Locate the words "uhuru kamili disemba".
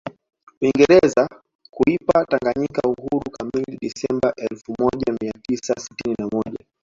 2.89-4.33